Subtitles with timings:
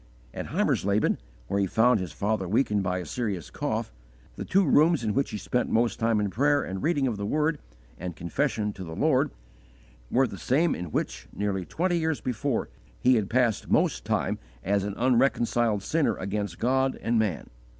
[0.33, 3.93] At Heimersleben, where he found his father weakened by a serious cough,
[4.35, 7.25] the two rooms in which he spent most time in prayer and reading of the
[7.27, 7.59] Word,
[7.99, 9.29] and confession of the Lord,
[10.09, 12.67] were the same in which, nearly twenty years before,
[12.99, 17.51] he had passed most time as an unreconciled sinner against God and man.